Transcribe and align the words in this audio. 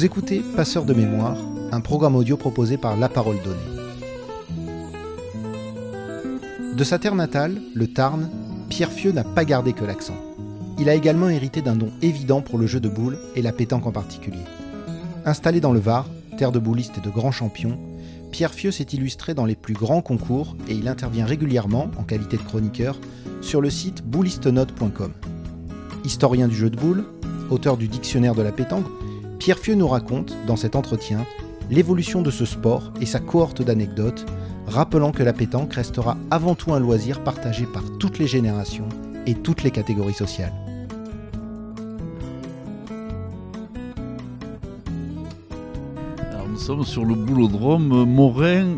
Vous 0.00 0.06
écoutez 0.06 0.40
Passeur 0.56 0.86
de 0.86 0.94
mémoire, 0.94 1.36
un 1.72 1.82
programme 1.82 2.16
audio 2.16 2.38
proposé 2.38 2.78
par 2.78 2.96
La 2.96 3.10
Parole 3.10 3.36
Donnée. 3.44 3.58
De 6.74 6.84
sa 6.84 6.98
terre 6.98 7.14
natale, 7.14 7.60
le 7.74 7.86
Tarn, 7.86 8.30
Pierre 8.70 8.92
Fieux 8.92 9.12
n'a 9.12 9.24
pas 9.24 9.44
gardé 9.44 9.74
que 9.74 9.84
l'accent. 9.84 10.16
Il 10.78 10.88
a 10.88 10.94
également 10.94 11.28
hérité 11.28 11.60
d'un 11.60 11.76
don 11.76 11.90
évident 12.00 12.40
pour 12.40 12.56
le 12.56 12.66
jeu 12.66 12.80
de 12.80 12.88
boules 12.88 13.18
et 13.36 13.42
la 13.42 13.52
pétanque 13.52 13.86
en 13.86 13.92
particulier. 13.92 14.46
Installé 15.26 15.60
dans 15.60 15.74
le 15.74 15.80
Var, 15.80 16.06
terre 16.38 16.50
de 16.50 16.58
boulistes 16.58 16.96
et 16.96 17.02
de 17.06 17.10
grands 17.10 17.30
champions, 17.30 17.78
Pierre 18.32 18.54
Fieux 18.54 18.70
s'est 18.70 18.84
illustré 18.94 19.34
dans 19.34 19.44
les 19.44 19.54
plus 19.54 19.74
grands 19.74 20.00
concours 20.00 20.56
et 20.66 20.72
il 20.72 20.88
intervient 20.88 21.26
régulièrement, 21.26 21.90
en 21.98 22.04
qualité 22.04 22.38
de 22.38 22.42
chroniqueur, 22.42 22.98
sur 23.42 23.60
le 23.60 23.68
site 23.68 24.02
boulistenote.com. 24.02 25.12
Historien 26.06 26.48
du 26.48 26.56
jeu 26.56 26.70
de 26.70 26.76
boules, 26.78 27.04
auteur 27.50 27.76
du 27.76 27.86
dictionnaire 27.86 28.34
de 28.34 28.40
la 28.40 28.52
pétanque, 28.52 28.86
Pierre 29.40 29.58
Fieux 29.58 29.74
nous 29.74 29.88
raconte, 29.88 30.36
dans 30.46 30.56
cet 30.56 30.76
entretien, 30.76 31.24
l'évolution 31.70 32.20
de 32.20 32.30
ce 32.30 32.44
sport 32.44 32.92
et 33.00 33.06
sa 33.06 33.20
cohorte 33.20 33.62
d'anecdotes, 33.62 34.26
rappelant 34.66 35.12
que 35.12 35.22
la 35.22 35.32
pétanque 35.32 35.72
restera 35.72 36.18
avant 36.30 36.54
tout 36.54 36.74
un 36.74 36.78
loisir 36.78 37.24
partagé 37.24 37.64
par 37.64 37.82
toutes 37.98 38.18
les 38.18 38.26
générations 38.26 38.88
et 39.26 39.34
toutes 39.34 39.62
les 39.62 39.70
catégories 39.70 40.12
sociales. 40.12 40.52
Nous 46.50 46.58
sommes 46.58 46.84
sur 46.84 47.06
le 47.06 47.14
boulodrome 47.14 48.04
Morin, 48.04 48.76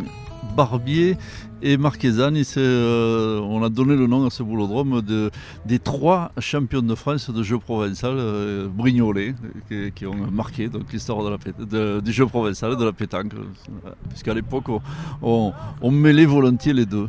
Barbier 0.57 1.17
et 1.63 1.77
Marquesani. 1.77 2.47
Euh, 2.57 3.41
on 3.41 3.63
a 3.63 3.69
donné 3.69 3.97
le 3.97 4.07
nom 4.07 4.27
à 4.27 4.31
ce 4.31 4.43
boulodrome 4.43 5.03
de, 5.03 5.31
des 5.67 5.79
trois 5.79 6.33
champions 6.39 6.83
de 6.83 6.95
France 6.95 7.31
de 7.31 7.43
jeu 7.43 7.59
provençal 7.59 8.15
euh, 8.17 8.69
Brignolet 8.69 9.35
qui, 9.95 10.07
ont 10.07 10.15
marqué 10.31 10.69
l'histoire 10.93 11.39
du 11.59 12.13
jeu 12.13 12.27
provençal 12.27 12.77
de 12.77 12.85
la 12.85 12.93
pétanque. 12.93 13.33
Puisqu'à 14.11 14.35
l'époque, 14.35 14.69
on, 15.23 15.53
on, 15.81 15.91
mêlait 15.91 16.27
volontiers 16.27 16.73
les 16.73 16.87
deux. 16.87 17.09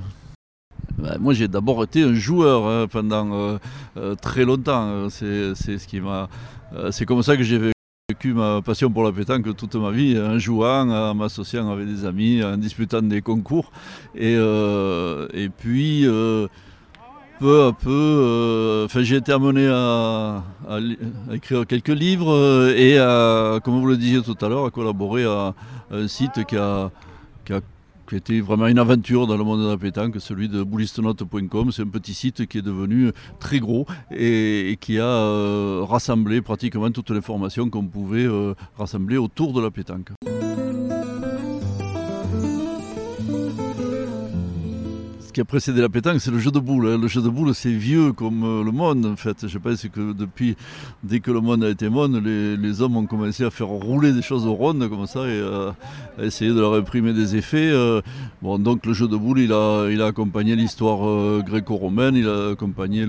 Ben, 0.98 1.18
moi, 1.20 1.34
j'ai 1.34 1.48
d'abord 1.48 1.84
été 1.84 2.04
un 2.04 2.14
joueur 2.14 2.68
hein, 2.68 2.88
pendant 2.88 3.34
euh, 3.34 3.58
euh, 3.98 4.16
très 4.16 4.46
longtemps. 4.46 5.10
C'est 5.10 5.56
ce 5.56 7.04
comme 7.04 7.24
ça 7.24 7.36
que 7.36 7.44
j'ai 7.44 7.73
vécu 8.10 8.34
ma 8.34 8.62
passion 8.62 8.92
pour 8.92 9.06
la 9.06 9.14
pétanque 9.14 9.56
toute 9.56 9.76
ma 9.76 9.90
vie, 9.90 10.20
en 10.20 10.38
jouant, 10.38 10.90
en 10.90 11.16
m'associant 11.16 11.72
avec 11.72 11.88
des 11.88 12.04
amis, 12.04 12.44
en 12.44 12.58
disputant 12.58 13.02
des 13.02 13.22
concours. 13.22 13.72
Et, 14.14 14.36
euh, 14.38 15.26
puis, 15.58 16.06
euh, 16.06 16.50
peu 17.40 17.68
à 17.68 17.72
peu, 17.72 18.88
j'ai 19.04 19.16
été 19.16 19.32
amené 19.32 19.70
à, 19.70 20.44
écrire 21.32 21.66
quelques 21.66 21.88
livres 21.88 22.74
et, 22.76 22.98
à, 22.98 23.62
comme 23.64 23.80
vous 23.80 23.88
le 23.88 23.96
disiez 23.96 24.22
tout 24.22 24.36
à 24.42 24.50
l'heure, 24.50 24.66
à 24.66 24.70
collaborer 24.70 25.24
à, 25.24 25.54
un 25.90 26.06
site 26.10 26.44
qui 26.46 26.58
a, 26.58 26.92
qui 27.46 27.54
a 27.54 27.62
qui 28.08 28.40
vraiment 28.42 28.68
une 28.68 28.80
aventure 28.80 29.28
dans 29.28 29.38
le 29.38 29.44
monde 29.44 29.64
de 29.64 29.70
la 29.70 29.78
pétanque, 29.78 30.16
celui 30.20 30.50
de 30.50 30.64
boulistenote.com. 30.64 31.72
C'est 31.72 31.84
un 31.84 31.88
petit 31.88 32.14
site 32.14 32.46
qui 32.46 32.60
est 32.60 32.62
devenu 32.62 33.12
très 33.40 33.60
gros 33.60 33.86
et, 34.12 34.72
et 34.72 34.78
qui 34.78 35.00
a 35.00 35.06
euh, 35.06 35.84
rassemblé 35.88 36.42
pratiquement 36.42 36.92
toutes 36.92 37.12
les 37.12 37.22
formations 37.22 37.70
qu'on 37.70 37.88
pouvait 37.88 38.26
euh, 38.26 38.54
rassembler 38.78 39.18
autour 39.18 39.54
de 39.54 39.62
la 39.62 39.72
pétanque. 39.72 40.10
Qui 45.34 45.42
a 45.42 45.46
précédé 45.46 45.82
la 45.82 45.90
pétanque, 45.90 46.22
c'est 46.22 46.32
le 46.32 46.40
jeu 46.40 46.52
de 46.52 46.60
boules. 46.60 46.88
Hein. 46.88 46.98
Le 47.02 47.08
jeu 47.08 47.22
de 47.22 47.28
boules, 47.28 47.54
c'est 47.54 47.72
vieux 47.72 48.14
comme 48.14 48.44
euh, 48.44 48.64
le 48.64 48.72
monde, 48.72 49.06
en 49.06 49.16
fait. 49.16 49.48
Je 49.48 49.58
pense 49.58 49.86
que 49.88 50.14
depuis, 50.14 50.56
dès 51.04 51.20
que 51.20 51.32
le 51.32 51.42
monde 51.42 51.64
a 51.64 51.70
été 51.70 51.90
monde, 51.90 52.22
les, 52.24 52.82
hommes 52.82 52.96
ont 52.96 53.06
commencé 53.06 53.44
à 53.44 53.50
faire 53.50 53.68
rouler 53.68 54.14
des 54.14 54.22
choses 54.22 54.48
rondes 54.48 54.88
comme 54.90 55.06
ça 55.08 55.22
et 55.22 55.32
euh, 55.32 55.72
à 56.20 56.24
essayer 56.24 56.52
de 56.52 56.60
leur 56.60 56.76
imprimer 56.76 57.14
des 57.14 57.36
effets. 57.36 57.70
Euh. 57.72 58.02
Bon, 58.42 58.60
donc 58.60 58.86
le 58.86 58.94
jeu 58.94 59.08
de 59.08 59.18
boules, 59.18 59.40
il 59.40 59.54
a, 59.54 59.90
il 59.90 60.02
a 60.02 60.08
accompagné 60.08 60.56
l'histoire 60.56 61.08
euh, 61.08 61.42
gréco-romaine, 61.46 62.16
il 62.16 62.28
a 62.28 62.52
accompagné 62.52 63.08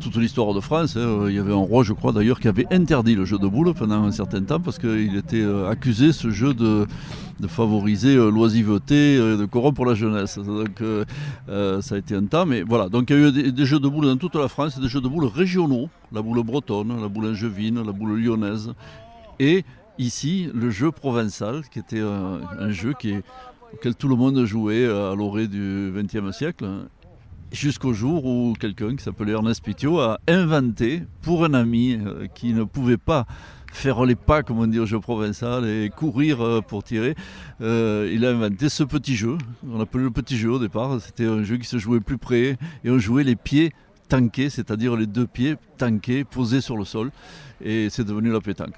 toute 0.00 0.16
l'histoire 0.16 0.54
de 0.54 0.60
France. 0.60 0.96
Hein. 0.96 1.26
Il 1.28 1.34
y 1.34 1.38
avait 1.38 1.52
un 1.52 1.56
roi, 1.56 1.84
je 1.84 1.92
crois 1.92 2.12
d'ailleurs, 2.12 2.40
qui 2.40 2.48
avait 2.48 2.66
interdit 2.72 3.14
le 3.14 3.26
jeu 3.26 3.38
de 3.38 3.46
boules 3.46 3.74
pendant 3.74 4.02
un 4.04 4.12
certain 4.12 4.42
temps 4.42 4.60
parce 4.60 4.78
qu'il 4.78 5.16
était 5.16 5.44
accusé, 5.70 6.12
ce 6.12 6.30
jeu, 6.30 6.54
de, 6.54 6.86
de 7.40 7.46
favoriser 7.46 8.16
l'oisiveté, 8.16 9.16
de 9.18 9.44
corrompre 9.44 9.84
la 9.84 9.94
jeunesse. 9.94 10.38
Donc, 10.38 10.80
euh, 11.48 11.82
ça 11.82 11.96
a 11.96 11.98
été 11.98 12.14
un 12.14 12.24
temps, 12.24 12.46
mais 12.46 12.62
voilà. 12.62 12.88
Donc 12.88 13.10
il 13.10 13.18
y 13.18 13.24
a 13.24 13.28
eu 13.28 13.52
des, 13.52 13.66
jeux 13.66 13.80
de 13.80 13.88
boules 13.88 14.06
dans 14.06 14.16
toute 14.16 14.36
la 14.36 14.48
France, 14.48 14.78
des 14.78 14.88
jeux 14.88 15.00
de 15.00 15.08
boules 15.08 15.26
régionaux, 15.26 15.88
la 16.12 16.22
boule 16.22 16.42
bretonne, 16.42 17.00
la 17.00 17.08
boule 17.08 17.26
angevine, 17.26 17.82
la 17.84 17.92
boule 17.92 18.20
lyonnaise, 18.20 18.72
et 19.38 19.64
ici 19.98 20.48
le 20.54 20.70
jeu 20.70 20.90
provençal, 20.90 21.62
qui 21.70 21.78
était 21.78 22.00
un, 22.00 22.70
jeu 22.70 22.94
qui 22.98 23.10
est, 23.10 23.22
auquel 23.72 23.94
tout 23.94 24.08
le 24.08 24.16
monde 24.16 24.44
jouait 24.44 24.86
à 24.86 25.14
l'orée 25.14 25.48
du 25.48 25.92
XXe 25.94 26.36
siècle. 26.36 26.66
Jusqu'au 27.52 27.92
jour 27.92 28.24
où 28.24 28.54
quelqu'un 28.58 28.96
qui 28.96 29.04
s'appelait 29.04 29.32
Ernest 29.32 29.62
Pitiot 29.62 30.00
a 30.00 30.18
inventé 30.26 31.04
pour 31.22 31.44
un 31.44 31.54
ami 31.54 31.96
euh, 32.04 32.26
qui 32.34 32.52
ne 32.52 32.64
pouvait 32.64 32.96
pas 32.96 33.26
faire 33.74 34.04
les 34.04 34.14
pas, 34.14 34.42
comme 34.42 34.58
on 34.58 34.66
dit 34.66 34.78
au 34.78 34.86
jeu 34.86 35.00
provençal, 35.00 35.68
et 35.68 35.90
courir 35.94 36.40
euh, 36.40 36.60
pour 36.60 36.82
tirer. 36.82 37.14
Euh, 37.60 38.10
il 38.12 38.24
a 38.24 38.30
inventé 38.30 38.68
ce 38.68 38.84
petit 38.84 39.16
jeu. 39.16 39.36
On 39.68 39.78
l'appelait 39.78 40.04
le 40.04 40.10
petit 40.10 40.36
jeu 40.36 40.50
au 40.50 40.58
départ. 40.58 41.00
C'était 41.00 41.26
un 41.26 41.42
jeu 41.42 41.56
qui 41.56 41.66
se 41.66 41.78
jouait 41.78 42.00
plus 42.00 42.18
près 42.18 42.56
et 42.84 42.90
on 42.90 42.98
jouait 42.98 43.24
les 43.24 43.36
pieds 43.36 43.72
tankés, 44.08 44.50
c'est-à-dire 44.50 44.96
les 44.96 45.06
deux 45.06 45.26
pieds 45.26 45.56
tankés, 45.76 46.24
posés 46.24 46.60
sur 46.60 46.76
le 46.76 46.84
sol. 46.84 47.10
Et 47.62 47.88
c'est 47.90 48.04
devenu 48.04 48.30
la 48.30 48.40
pétanque. 48.40 48.76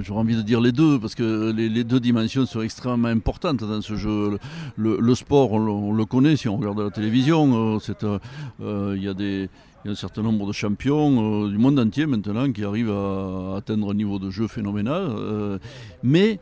J'aurais 0.00 0.20
envie 0.20 0.36
de 0.36 0.42
dire 0.42 0.60
les 0.60 0.72
deux, 0.72 0.98
parce 0.98 1.14
que 1.14 1.52
les, 1.52 1.84
deux 1.84 2.00
dimensions 2.00 2.46
sont 2.46 2.62
extrêmement 2.62 3.08
importantes 3.08 3.64
dans 3.64 3.82
ce 3.82 3.96
jeu. 3.96 4.38
Le, 4.76 5.14
sport, 5.14 5.52
on, 5.52 5.92
le 5.92 6.04
connaît 6.04 6.36
si 6.36 6.48
on 6.48 6.56
regarde 6.56 6.80
la 6.80 6.90
télévision. 6.90 7.76
Euh, 7.76 8.18
il 8.60 8.64
euh, 8.64 8.98
y 8.98 9.08
a 9.08 9.14
des. 9.14 9.48
Il 9.84 9.88
y 9.88 9.90
a 9.90 9.92
un 9.92 9.96
certain 9.96 10.22
nombre 10.22 10.44
de 10.48 10.52
champions 10.52 11.44
euh, 11.44 11.48
du 11.48 11.56
monde 11.56 11.78
entier 11.78 12.06
maintenant 12.06 12.50
qui 12.50 12.64
arrivent 12.64 12.90
à, 12.90 13.56
atteindre 13.58 13.92
un 13.92 13.94
niveau 13.94 14.18
de 14.18 14.28
jeu 14.28 14.48
phénoménal. 14.48 15.06
Euh, 15.08 15.58
mais 16.02 16.40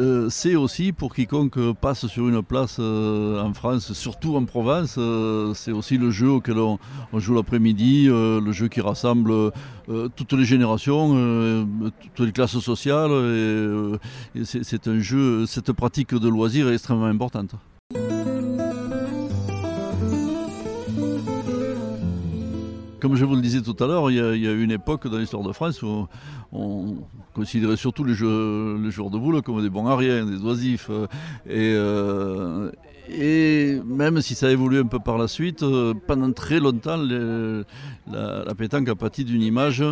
euh, 0.00 0.28
c'est 0.30 0.54
aussi 0.54 0.92
pour 0.92 1.12
quiconque 1.12 1.58
passe 1.72 2.06
sur 2.06 2.28
une 2.28 2.40
place 2.42 2.76
euh, 2.78 3.42
en 3.42 3.52
France, 3.52 3.92
surtout 3.94 4.36
en 4.36 4.44
Provence, 4.44 4.94
euh, 4.96 5.54
c'est 5.54 5.72
aussi 5.72 5.98
le 5.98 6.12
jeu 6.12 6.30
auquel 6.30 6.58
on, 6.58 6.78
joue 7.14 7.34
l'après-midi, 7.34 8.06
le 8.06 8.52
jeu 8.52 8.68
qui 8.68 8.80
rassemble 8.80 9.32
toutes 10.14 10.32
les 10.34 10.44
générations, 10.44 11.66
toutes 12.14 12.26
les 12.26 12.32
classes 12.32 12.58
sociales. 12.58 13.10
Et 14.34 14.44
c'est 14.44 14.86
un 14.86 15.00
jeu, 15.00 15.46
cette 15.46 15.72
pratique 15.72 16.14
de 16.14 16.28
loisir 16.28 16.68
est 16.68 16.74
extrêmement 16.74 17.06
importante. 17.06 17.54
Comme 23.00 23.14
je 23.14 23.24
vous 23.24 23.36
le 23.36 23.42
disais 23.42 23.60
tout 23.60 23.76
à 23.82 23.86
l'heure, 23.86 24.10
il, 24.10 24.16
y 24.16 24.48
a 24.48 24.52
une 24.52 24.72
époque 24.72 25.06
dans 25.08 25.18
l'histoire 25.18 25.42
de 25.42 25.52
France 25.52 25.82
où 25.82 26.08
on 26.52 26.96
considérait 27.34 27.76
surtout 27.76 28.02
les, 28.04 28.14
joueurs 28.14 29.10
de 29.10 29.18
boules 29.18 29.42
comme 29.42 29.62
des 29.62 29.70
bons 29.70 29.86
ariens, 29.86 30.26
des 30.26 30.42
oisifs. 30.42 30.90
Et, 31.46 31.74
euh, 31.76 32.72
et 33.08 33.80
même 33.84 34.20
si 34.20 34.34
ça 34.34 34.48
a 34.48 34.50
évolué 34.50 34.80
un 34.80 34.86
peu 34.86 34.98
par 34.98 35.16
la 35.16 35.28
suite, 35.28 35.64
pendant 36.06 36.32
très 36.32 36.58
longtemps, 36.58 36.96
la, 36.96 38.44
la 38.44 38.54
pétanque 38.54 38.88
a 38.88 38.94
pâti 38.94 39.24
d'une 39.24 39.42
image 39.42 39.84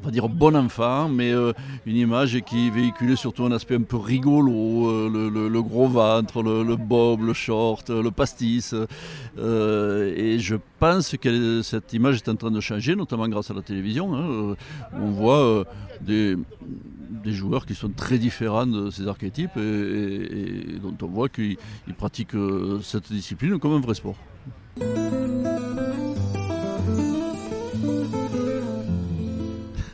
on 0.00 0.06
va 0.06 0.10
dire 0.10 0.28
bon 0.28 0.56
enfant, 0.56 1.08
mais 1.08 1.32
euh, 1.32 1.52
une 1.86 1.96
image 1.96 2.40
qui 2.40 2.70
véhiculait 2.70 3.16
surtout 3.16 3.44
un 3.44 3.52
aspect 3.52 3.76
un 3.76 3.82
peu 3.82 3.96
rigolo, 3.96 4.88
euh, 4.88 5.48
le, 5.48 5.62
gros 5.62 5.88
ventre, 5.88 6.42
le, 6.42 6.76
bob, 6.76 7.22
le 7.22 7.32
short, 7.32 7.90
le 7.90 8.10
pastis. 8.10 8.74
Euh, 9.38 10.14
et 10.16 10.38
je 10.38 10.56
pense 10.78 11.16
que 11.16 11.62
cette 11.62 11.92
image 11.92 12.16
est 12.16 12.28
en 12.28 12.36
train 12.36 12.50
de 12.50 12.60
changer, 12.60 12.96
notamment 12.96 13.28
grâce 13.28 13.50
à 13.50 13.54
la 13.54 13.62
télévision. 13.62 14.14
Hein, 14.14 14.56
on 14.94 15.10
voit 15.10 15.64
des, 16.00 16.36
joueurs 17.26 17.66
qui 17.66 17.74
sont 17.74 17.90
très 17.90 18.18
différents 18.18 18.66
de 18.66 18.90
ces 18.90 19.06
archétypes 19.06 19.56
et 19.56 20.78
dont 20.82 20.96
on 21.02 21.08
voit 21.08 21.28
qu'ils 21.28 21.56
pratiquent 21.96 22.36
cette 22.82 23.12
discipline 23.12 23.58
comme 23.58 23.72
un 23.72 23.80
vrai 23.80 23.94
sport. 23.94 24.16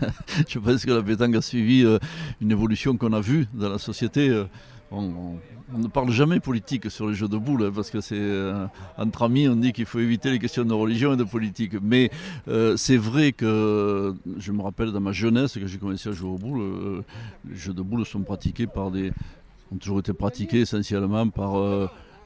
je 0.49 0.59
pense 0.59 0.85
que 0.85 0.91
la 0.91 1.03
pétanque 1.03 1.37
a 1.37 1.43
suivi 1.43 1.85
euh, 1.85 1.99
une 2.41 2.51
évolution 2.51 2.97
qu'on 2.97 3.13
a 3.13 3.21
vue 3.21 3.47
dans 3.55 3.69
la 3.69 3.79
société. 3.79 4.29
Euh, 4.29 4.45
on, 4.91 5.39
ne 5.77 5.89
parle 5.89 6.11
jamais 6.11 6.39
politique 6.39 6.91
sur 6.91 7.09
les 7.09 7.15
jeux 7.15 7.27
de 7.27 7.37
boules, 7.37 7.65
hein, 7.65 7.73
parce 7.75 7.91
que 7.91 8.01
c'est 8.01 8.15
euh, 8.17 8.67
entre 8.97 9.25
amis, 9.25 9.49
on 9.49 9.57
dit 9.57 9.73
qu'il 9.73 9.85
faut 9.85 9.99
éviter 9.99 10.31
les 10.31 10.39
questions 10.39 10.65
de 10.65 10.73
religion 10.73 11.15
et 11.15 11.17
de 11.17 11.25
politique. 11.25 11.73
Mais 11.83 12.11
c'est 12.77 12.97
vrai 12.97 13.33
que 13.33 14.15
je 14.39 14.53
me 14.53 14.63
rappelle 14.63 14.93
dans 14.93 15.01
ma 15.01 15.13
jeunesse, 15.13 15.55
que 15.55 15.67
j'ai 15.67 15.79
commencé 15.79 16.09
à 16.09 16.13
jouer 16.13 16.31
aux 16.31 16.39
boules, 16.39 17.05
les 17.49 17.57
jeux 17.57 17.75
de 17.75 17.83
boules 17.83 18.07
sont 18.07 18.21
pratiqués 18.21 18.69
par 18.69 18.93
des. 18.93 19.11
ont 19.73 19.77
toujours 19.77 19.99
été 19.99 20.13
pratiqués 20.13 20.61
essentiellement 20.61 21.29
par 21.29 21.57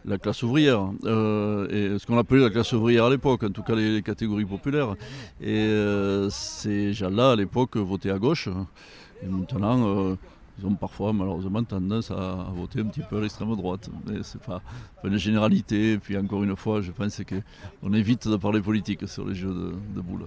la 0.05 0.19
classe 0.19 0.43
ouvrière, 0.43 0.91
et 1.02 1.99
ce 1.99 2.06
qu'on 2.06 2.19
appelait 2.19 2.41
la 2.41 2.50
classe 2.50 2.73
ouvrière 2.73 3.05
à 3.05 3.11
l'époque, 3.11 3.43
en 3.44 3.50
tout 3.50 3.62
cas 3.62 3.75
les, 3.75 4.02
catégories 4.02 4.44
populaires. 4.44 4.94
Et 5.41 5.69
ces 6.31 6.93
gens-là, 6.93 7.32
à 7.32 7.37
l'époque, 7.37 7.76
votaient 7.76 8.11
à 8.11 8.19
gauche. 8.19 8.49
Et 9.23 9.26
maintenant, 9.26 10.17
ils 10.61 10.67
ont 10.67 10.75
parfois 10.75 11.12
malheureusement 11.12 11.64
tendance 11.64 12.11
à, 12.11 12.49
voter 12.55 12.81
un 12.81 12.85
petit 12.85 13.02
peu 13.08 13.19
à 13.19 13.20
l'extrême 13.20 13.55
droite. 13.56 13.88
Mais 14.06 14.19
c'est 14.23 14.43
pas, 14.43 14.61
une 15.05 15.17
généralité. 15.17 15.93
Et 15.93 15.99
puis 15.99 16.17
encore 16.17 16.43
une 16.43 16.56
fois, 16.56 16.81
je 16.82 16.93
pense 16.93 17.20
qu'on 17.25 17.93
évite 17.93 18.29
de 18.29 18.37
parler 18.37 18.61
politique 18.61 19.08
sur 19.08 19.26
les 19.26 19.35
jeux 19.35 19.55
de, 19.55 19.73
de 19.94 20.00
boules. 20.00 20.26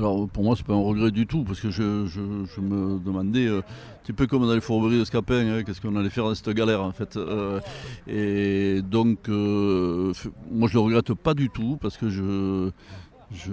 Alors 0.00 0.26
pour 0.30 0.44
moi 0.44 0.54
c'est 0.56 0.64
pas 0.64 0.72
un 0.72 0.82
regret 0.82 1.10
du 1.10 1.26
tout 1.26 1.44
parce 1.44 1.60
que 1.60 1.70
je, 1.70 1.82
me 1.82 2.98
demandais 3.04 3.46
euh, 3.46 3.58
un 3.58 4.02
petit 4.02 4.14
peu 4.14 4.26
comme 4.26 4.46
dans 4.46 4.54
les 4.54 4.62
fourberies 4.62 4.98
de 4.98 5.04
Scapin, 5.04 5.46
hein, 5.46 5.62
qu'est-ce 5.62 5.78
qu'on 5.82 5.94
allait 5.94 6.08
faire 6.08 6.24
dans 6.24 6.34
cette 6.34 6.48
galère 6.50 6.82
en 6.82 6.92
fait. 6.92 7.18
Euh, 7.18 7.60
et 8.08 8.80
donc 8.80 9.28
euh, 9.28 10.14
moi 10.50 10.68
je 10.68 10.74
le 10.74 10.80
regrette 10.80 11.12
pas 11.12 11.34
du 11.34 11.50
tout 11.50 11.76
parce 11.82 11.98
que 11.98 12.08
je 12.08 12.70
je, 13.32 13.52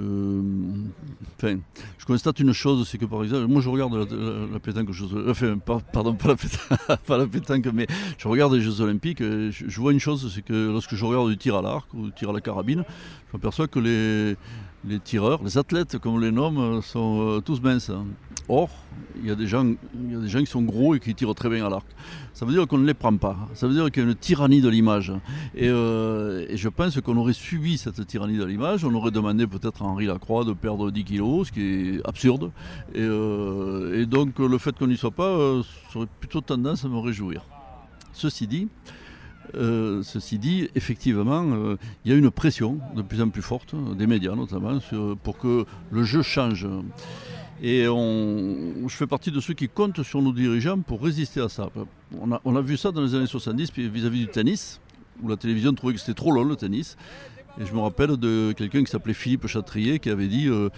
enfin, 1.37 1.59
je 1.99 2.05
constate 2.05 2.39
une 2.39 2.51
chose, 2.51 2.87
c'est 2.89 2.97
que 2.97 3.05
par 3.05 3.23
exemple, 3.23 3.45
moi 3.45 3.61
je 3.61 3.69
regarde 3.69 3.93
la, 3.93 4.59
pétanque, 4.59 4.89
enfin, 5.27 5.59
pardon, 5.93 6.15
pas 6.15 6.29
la, 6.29 6.35
pétanque, 6.35 6.99
pas 7.05 7.17
la 7.19 7.27
pétanque, 7.27 7.67
mais 7.75 7.85
je 8.17 8.27
regarde 8.27 8.53
les 8.53 8.61
Jeux 8.61 8.81
Olympiques, 8.81 9.19
je, 9.19 9.51
je 9.51 9.79
vois 9.79 9.91
une 9.91 9.99
chose, 9.99 10.33
c'est 10.33 10.41
que 10.41 10.71
lorsque 10.71 10.95
je 10.95 11.05
regarde 11.05 11.29
du 11.29 11.37
tir 11.37 11.55
à 11.55 11.61
l'arc 11.61 11.93
ou 11.93 12.07
du 12.07 12.11
tir 12.11 12.31
à 12.31 12.33
la 12.33 12.41
carabine, 12.41 12.85
je 13.27 13.37
m'aperçois 13.37 13.67
que 13.67 13.77
les, 13.77 14.35
les 14.87 14.99
tireurs, 14.99 15.43
les 15.43 15.57
athlètes, 15.57 15.97
comme 15.97 16.15
on 16.15 16.19
les 16.19 16.31
nomme, 16.31 16.81
sont 16.81 17.19
euh, 17.21 17.41
tous 17.41 17.61
minces. 17.61 17.91
Or, 18.49 18.69
il 19.19 19.27
y, 19.27 19.31
a 19.31 19.35
des 19.35 19.47
gens, 19.47 19.65
il 19.65 20.11
y 20.11 20.15
a 20.15 20.19
des 20.19 20.29
gens 20.29 20.39
qui 20.39 20.45
sont 20.45 20.61
gros 20.61 20.95
et 20.95 20.99
qui 20.99 21.13
tirent 21.13 21.35
très 21.35 21.49
bien 21.49 21.65
à 21.65 21.69
l'arc. 21.69 21.85
Ça 22.33 22.45
veut 22.45 22.53
dire 22.53 22.65
qu'on 22.67 22.77
ne 22.77 22.85
les 22.85 22.93
prend 22.93 23.15
pas. 23.17 23.35
Ça 23.53 23.67
veut 23.67 23.73
dire 23.73 23.91
qu'il 23.91 24.03
y 24.03 24.05
a 24.05 24.09
une 24.09 24.15
tyrannie 24.15 24.61
de 24.61 24.69
l'image. 24.69 25.11
Et, 25.53 25.67
euh, 25.67 26.45
je 26.55 26.69
pense 26.69 26.99
qu'on 27.01 27.17
aurait 27.17 27.33
subi 27.33 27.77
cette 27.77 28.05
tyrannie 28.07 28.37
de 28.37 28.45
l'image. 28.45 28.85
On 28.85 28.93
aurait 28.93 29.11
demandé 29.11 29.45
peut-être 29.47 29.81
à 29.81 29.85
Henri 29.85 30.05
Lacroix 30.05 30.45
de 30.45 30.53
perdre 30.53 30.91
10 30.91 31.03
kilos, 31.03 31.47
ce 31.47 31.51
qui 31.51 31.61
est 31.61 32.07
absurde. 32.07 32.51
Et, 32.93 33.01
euh, 33.01 34.05
donc, 34.05 34.39
le 34.39 34.57
fait 34.57 34.77
qu'on 34.77 34.87
n'y 34.87 34.97
soit 34.97 35.11
pas, 35.11 35.61
ça 35.91 35.99
aurait 35.99 36.07
plutôt 36.19 36.41
tendance 36.41 36.85
à 36.85 36.87
me 36.87 36.99
réjouir. 36.99 37.43
Ceci 38.13 38.47
dit, 38.47 38.69
euh, 39.55 40.03
ceci 40.03 40.37
dit, 40.37 40.69
effectivement, 40.75 41.43
euh, 41.51 41.77
il 42.05 42.11
y 42.11 42.15
a 42.15 42.17
une 42.17 42.31
pression 42.31 42.79
de 42.95 43.01
plus 43.01 43.21
en 43.21 43.29
plus 43.29 43.41
forte, 43.41 43.75
des 43.95 44.07
médias 44.07 44.35
notamment, 44.35 44.79
pour 45.23 45.37
que 45.37 45.65
le 45.91 46.03
jeu 46.03 46.21
change. 46.21 46.67
Et 47.61 47.85
je 47.85 48.95
fais 48.95 49.07
partie 49.07 49.31
de 49.31 49.39
ceux 49.39 49.53
qui 49.53 49.67
comptent 49.67 50.03
sur 50.03 50.21
nos 50.21 50.31
dirigeants 50.31 50.79
pour 50.79 51.01
résister 51.01 51.41
à 51.41 51.49
ça. 51.49 51.69
On 52.19 52.55
a, 52.55 52.61
vu 52.61 52.77
ça 52.77 52.91
dans 52.91 53.01
les 53.01 53.15
années 53.15 53.25
70 53.25 53.71
vis-à-vis 53.73 54.19
du 54.19 54.27
tennis, 54.27 54.79
où 55.23 55.27
la 55.27 55.37
télévision 55.37 55.73
trouvait 55.73 55.93
que 55.93 55.99
c'était 55.99 56.13
trop 56.13 56.31
long 56.31 56.43
le 56.43 56.55
tennis. 56.55 56.97
Et 57.59 57.65
je 57.65 57.73
me 57.73 57.79
rappelle 57.79 58.17
de 58.17 58.53
quelqu'un 58.55 58.83
qui 58.83 58.91
s'appelait 58.91 59.15
Philippe 59.15 59.47
Chatrier 59.47 59.99
qui 59.99 60.09
avait 60.09 60.27
dit 60.27 60.47
euh, 60.47 60.69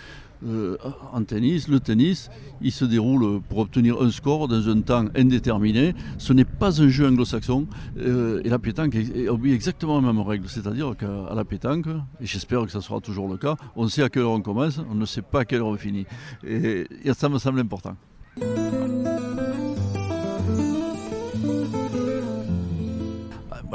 euh, 0.46 0.78
en 1.12 1.24
tennis, 1.24 1.68
le 1.68 1.80
tennis, 1.80 2.30
il 2.62 2.72
se 2.72 2.86
déroule 2.86 3.42
pour 3.42 3.60
obtenir 3.60 4.02
un 4.02 4.12
score 4.12 4.48
dans 4.48 4.70
un 4.70 4.82
temps 4.82 5.06
indéterminé. 5.16 5.94
Ce 6.18 6.34
n'est 6.34 6.46
pas 6.46 6.82
un 6.82 6.88
jeu 6.88 7.08
anglo-saxon. 7.08 7.68
Euh, 7.98 8.42
et 8.44 8.50
la 8.50 8.60
pétanque 8.60 8.96
obéit 9.28 9.54
exactement 9.54 10.00
la 10.00 10.08
même 10.14 10.22
règle. 10.22 10.48
C'est-à-dire 10.48 10.96
qu'à 10.98 11.34
la 11.34 11.46
pétanque, 11.46 11.88
et 12.22 12.26
j'espère 12.26 12.64
que 12.66 12.72
ça 12.72 12.82
sera 12.82 13.00
toujours 13.00 13.28
le 13.28 13.38
cas, 13.38 13.56
on 13.76 13.88
sait 13.88 14.04
à 14.04 14.10
quelle 14.10 14.24
heure 14.24 14.32
on 14.32 14.42
commence, 14.42 14.80
on 14.90 14.96
ne 14.96 15.06
sait 15.06 15.22
pas 15.22 15.42
à 15.42 15.46
quelle 15.46 15.60
heure 15.60 15.68
on 15.68 15.78
finit. 15.78 16.06
et 16.44 16.86
ça 17.14 17.30
me 17.30 17.38
semble 17.38 17.60
important. 17.60 17.96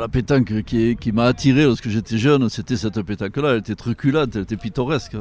La 0.04 0.08
pétanque 0.08 0.64
qui, 0.64 1.12
m'a 1.12 1.24
attiré 1.24 1.64
lorsque 1.64 1.88
j'étais 1.88 2.18
jeune, 2.18 2.50
c'était 2.50 2.76
cette 2.76 3.00
pétanque-là. 3.00 3.52
Elle 3.52 3.60
était 3.60 3.74
truculente, 3.74 4.36
elle 4.36 4.42
était 4.42 4.58
pittoresque. 4.58 5.16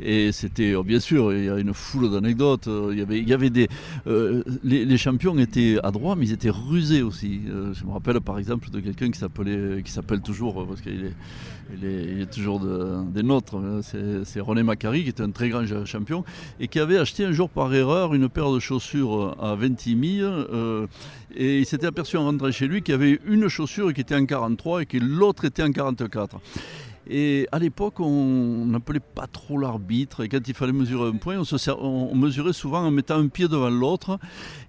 Et, 0.00 0.30
c'était, 0.30 0.76
oh, 0.76 0.84
bien 0.84 1.00
sûr, 1.00 1.32
il 1.32 1.44
y 1.46 1.50
a 1.50 1.58
une 1.58 1.74
foule 1.74 2.12
d'anecdotes. 2.12 2.68
Avait, 2.68 3.18
il 3.18 3.28
y 3.28 3.34
avait 3.34 3.50
des. 3.50 3.66
Euh, 4.06 4.44
les, 4.62 4.98
champions 4.98 5.36
étaient 5.38 5.78
adroits, 5.82 6.14
mais 6.14 6.26
ils 6.26 6.32
étaient 6.32 6.48
rusés 6.50 7.02
aussi. 7.02 7.40
Euh, 7.48 7.74
je 7.74 7.84
me 7.84 7.90
rappelle 7.90 8.20
par 8.20 8.38
exemple 8.38 8.70
de 8.70 8.78
quelqu'un 8.78 9.10
qui 9.10 9.18
s'appelait, 9.18 9.82
qui 9.82 9.90
s'appelle 9.90 10.20
toujours, 10.20 10.64
parce 10.64 10.80
qu'il 10.80 11.06
est, 11.06 11.14
il 11.74 12.22
est, 12.22 12.30
toujours 12.30 12.60
des 12.60 13.22
nôtres, 13.22 13.56
hein. 13.56 13.80
c'est 13.82 14.40
René 14.40 14.62
Macari, 14.62 15.02
qui 15.02 15.10
était 15.10 15.22
un 15.22 15.30
très 15.30 15.48
grand 15.48 15.64
champion, 15.84 16.24
et 16.60 16.68
qui 16.68 16.80
avait 16.80 16.98
acheté 16.98 17.24
un 17.24 17.32
jour 17.32 17.50
par 17.50 17.74
erreur 17.74 18.14
une 18.14 18.28
paire 18.28 18.50
de 18.52 18.58
chaussures 18.58 19.36
à 19.40 19.54
20 19.54 19.80
000. 19.80 19.98
Euh, 20.30 20.86
et 21.34 21.58
il 21.58 21.66
s'était 21.66 21.86
aperçu 21.86 22.16
en 22.16 22.24
rentrant 22.24 22.50
chez 22.50 22.66
lui 22.66 22.82
qu'il 22.82 22.92
y 22.92 22.94
avait 22.94 23.20
une 23.26 23.48
chaussure 23.48 23.87
qui 23.92 24.00
était 24.00 24.14
en 24.14 24.26
43 24.26 24.82
et 24.82 24.86
que 24.86 24.98
l'autre 24.98 25.44
était 25.44 25.62
en 25.62 25.72
44. 25.72 26.40
Et 27.10 27.48
à 27.52 27.58
l'époque, 27.58 28.00
on 28.00 28.66
n'appelait 28.66 29.00
pas 29.00 29.26
trop 29.26 29.58
l'arbitre. 29.58 30.24
Et 30.24 30.28
quand 30.28 30.46
il 30.46 30.52
fallait 30.52 30.72
mesurer 30.72 31.08
un 31.08 31.16
point, 31.16 31.36
on, 31.80 32.14
mesurait 32.14 32.52
souvent 32.52 32.80
en 32.80 32.90
mettant 32.90 33.18
un 33.18 33.28
pied 33.28 33.48
devant 33.48 33.70
l'autre. 33.70 34.18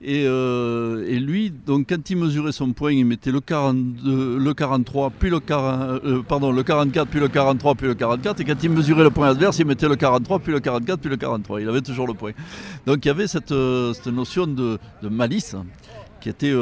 Euh, 0.07 1.05
et, 1.05 1.19
lui, 1.19 1.51
donc, 1.51 1.89
quand 1.89 2.09
il 2.09 2.15
mesurait 2.15 2.53
son 2.53 2.71
point, 2.71 2.93
il 2.93 3.05
mettait 3.05 3.31
le, 3.31 3.41
42, 3.41 4.37
le 4.37 4.53
43, 4.53 5.11
puis 5.19 5.29
le, 5.29 5.39
euh, 5.49 6.21
pardon, 6.23 6.53
le 6.53 6.63
44, 6.63 7.09
puis 7.09 7.19
le 7.19 7.27
43, 7.27 7.75
puis 7.75 7.87
le 7.87 7.95
44. 7.95 8.39
Et 8.39 8.45
quand 8.45 8.63
il 8.63 8.69
mesurait 8.69 9.03
le 9.03 9.11
point 9.11 9.29
adverse, 9.29 9.59
il 9.59 9.65
mettait 9.65 9.89
le 9.89 9.97
43, 9.97 10.39
puis 10.39 10.53
le 10.53 10.61
44, 10.61 11.01
puis 11.01 11.09
le 11.09 11.17
43. 11.17 11.59
Il 11.61 11.67
avait 11.67 11.81
toujours 11.81 12.07
le 12.07 12.13
point. 12.13 12.31
Donc 12.85 13.03
il 13.03 13.09
y 13.09 13.11
avait 13.11 13.27
cette, 13.27 13.51
euh, 13.51 13.93
notion 14.05 14.47
de, 14.47 14.79
malice 15.03 15.55
qui 16.19 16.29
était 16.29 16.55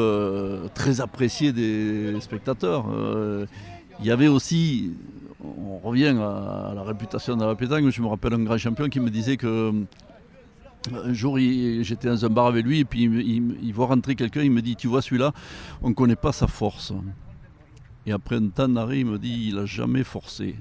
très 0.74 1.02
appréciée 1.02 1.52
des 1.52 2.20
spectateurs. 2.22 2.86
il 4.00 4.06
y 4.06 4.12
avait 4.12 4.28
aussi 4.28 4.92
on 5.44 5.78
revient 5.80 6.16
à, 6.20 6.74
la 6.76 6.84
réputation 6.84 7.36
de 7.36 7.46
la 7.46 7.56
pétanque. 7.56 7.90
Je 7.90 8.02
me 8.02 8.08
rappelle 8.08 8.34
un 8.34 8.44
grand 8.44 8.58
champion 8.58 8.90
qui 8.90 9.00
me 9.00 9.10
disait 9.10 9.38
que 9.38 9.48
euh, 9.48 9.72
un 10.94 11.14
jour, 11.14 11.38
j'étais 11.38 12.08
dans 12.08 12.26
un 12.26 12.30
bar 12.30 12.48
avec 12.48 12.66
lui 12.66 12.80
et 12.80 12.86
puis 12.86 13.04
il, 13.04 13.74
voit 13.74 13.88
rentrer 13.88 14.16
quelqu'un, 14.16 14.42
il 14.42 14.52
me 14.52 14.62
dit 14.62 14.76
Tu 14.76 14.88
vois, 14.88 15.02
celui-là, 15.02 15.34
on 15.82 15.90
ne 15.90 15.94
connaît 15.94 16.16
pas 16.16 16.32
sa 16.32 16.48
force. 16.48 16.94
Et 18.06 18.12
après 18.12 18.38
un 18.38 18.48
temps 18.48 18.70
d'arrêt, 18.70 19.00
il 19.00 19.06
me 19.06 19.18
dit 19.20 19.50
Il 19.50 19.56
n'a 19.56 19.66
jamais 19.66 20.04
forcé. 20.04 20.56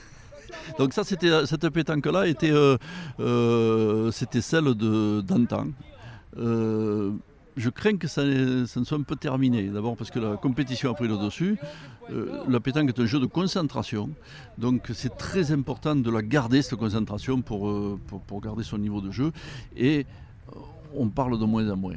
Donc, 0.78 0.92
ça, 0.92 1.02
c'était, 1.02 1.46
cette 1.46 1.66
pétanque-là 1.70 2.26
était, 2.26 2.50
euh, 2.50 2.76
euh, 3.20 4.10
c'était 4.10 4.42
celle 4.42 4.74
d'antan 4.74 5.68
je 7.58 7.70
crains 7.70 7.96
que 7.96 8.06
ça, 8.06 8.24
ne 8.24 8.64
soit 8.66 8.96
un 8.96 9.02
peu 9.02 9.16
terminé. 9.16 9.64
D'abord 9.64 9.96
parce 9.96 10.10
que 10.10 10.18
la 10.18 10.36
compétition 10.36 10.90
a 10.90 10.94
pris 10.94 11.08
le 11.08 11.18
dessus. 11.18 11.58
Euh, 12.10 12.44
la 12.48 12.60
pétanque 12.60 12.88
est 12.88 13.00
un 13.00 13.06
jeu 13.06 13.18
de 13.18 13.26
concentration. 13.26 14.10
Donc 14.56 14.90
c'est 14.94 15.16
très 15.16 15.52
important 15.52 15.96
de 15.96 16.10
la 16.10 16.22
garder, 16.22 16.62
cette 16.62 16.78
concentration, 16.78 17.42
pour, 17.42 17.68
euh, 17.68 17.98
pour, 18.26 18.40
garder 18.40 18.62
son 18.62 18.78
niveau 18.78 19.00
de 19.00 19.10
jeu. 19.10 19.32
Et 19.76 20.06
euh, 20.50 20.58
on 20.94 21.08
parle 21.08 21.38
de 21.38 21.44
moins 21.44 21.68
en 21.68 21.76
moins. 21.76 21.96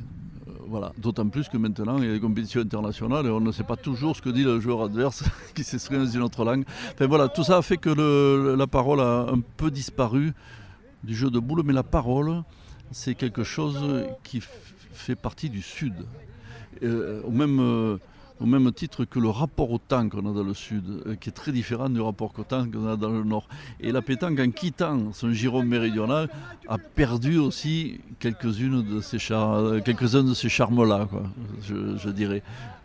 Voilà. 0.67 0.93
D'autant 0.97 1.27
plus 1.27 1.47
que 1.47 1.57
maintenant, 1.57 1.97
il 1.99 2.05
y 2.05 2.09
a 2.09 2.13
des 2.13 2.19
compétitions 2.19 2.61
internationales 2.61 3.25
et 3.25 3.29
on 3.29 3.41
ne 3.41 3.51
sait 3.51 3.63
pas 3.63 3.75
toujours 3.75 4.15
ce 4.15 4.21
que 4.21 4.29
dit 4.29 4.43
le 4.43 4.59
joueur 4.59 4.83
adverse 4.83 5.23
qui 5.53 5.63
s'exprime 5.63 6.05
dans 6.05 6.09
une 6.09 6.21
autre 6.21 6.43
langue. 6.43 6.63
Voilà, 6.99 7.27
tout 7.27 7.43
ça 7.43 7.57
a 7.57 7.61
fait 7.61 7.77
que 7.77 7.89
la 8.57 8.67
parole 8.67 9.01
a 9.01 9.27
un 9.31 9.41
peu 9.57 9.69
disparu 9.69 10.33
du 11.03 11.15
jeu 11.15 11.29
de 11.29 11.39
boule, 11.39 11.61
mais 11.65 11.73
la 11.73 11.83
parole, 11.83 12.43
c'est 12.91 13.15
quelque 13.15 13.43
chose 13.43 14.05
qui 14.23 14.41
fait 14.93 15.15
partie 15.15 15.49
du 15.49 15.61
Sud. 15.61 15.93
Euh, 16.83 17.21
au, 17.23 17.31
même, 17.31 17.59
euh, 17.59 17.97
au 18.39 18.45
même 18.45 18.71
titre 18.71 19.05
que 19.05 19.19
le 19.19 19.29
rapport 19.29 19.71
au 19.71 19.77
temps 19.77 20.09
qu'on 20.09 20.31
a 20.31 20.33
dans 20.33 20.43
le 20.43 20.53
Sud, 20.53 20.83
euh, 21.05 21.15
qui 21.15 21.29
est 21.29 21.33
très 21.33 21.51
différent 21.51 21.89
du 21.89 22.01
rapport 22.01 22.33
au 22.37 22.43
temps 22.43 22.65
qu'on 22.69 22.87
a 22.87 22.95
dans 22.95 23.11
le 23.11 23.23
Nord. 23.23 23.47
Et 23.79 23.91
la 23.91 24.01
pétanque, 24.01 24.39
en 24.39 24.49
quittant 24.49 25.13
son 25.13 25.31
giron 25.31 25.63
méridional, 25.63 26.29
a 26.67 26.77
perdu 26.77 27.37
aussi 27.37 27.99
quelques-unes 28.19 28.81
de 28.83 29.01
ces 29.01 29.19
quelques-uns 29.85 30.23
de 30.23 30.33
ces 30.33 30.49
charmes-là, 30.49 31.07
je, 31.61 32.09
dirais. 32.09 32.41